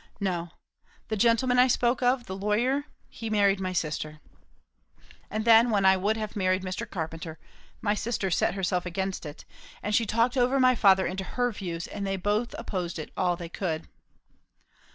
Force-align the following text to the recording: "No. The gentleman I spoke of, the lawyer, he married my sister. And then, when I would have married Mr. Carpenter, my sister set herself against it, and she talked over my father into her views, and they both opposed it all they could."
"No. 0.19 0.49
The 1.09 1.15
gentleman 1.15 1.59
I 1.59 1.67
spoke 1.67 2.01
of, 2.01 2.25
the 2.25 2.35
lawyer, 2.35 2.85
he 3.07 3.29
married 3.29 3.59
my 3.59 3.71
sister. 3.71 4.19
And 5.29 5.45
then, 5.45 5.69
when 5.69 5.85
I 5.85 5.95
would 5.95 6.17
have 6.17 6.35
married 6.35 6.63
Mr. 6.63 6.89
Carpenter, 6.89 7.37
my 7.81 7.93
sister 7.93 8.31
set 8.31 8.55
herself 8.55 8.87
against 8.87 9.27
it, 9.27 9.45
and 9.83 9.93
she 9.93 10.07
talked 10.07 10.37
over 10.37 10.59
my 10.59 10.73
father 10.73 11.05
into 11.05 11.23
her 11.23 11.51
views, 11.51 11.85
and 11.85 12.07
they 12.07 12.17
both 12.17 12.55
opposed 12.57 12.97
it 12.97 13.11
all 13.15 13.35
they 13.35 13.47
could." 13.47 13.87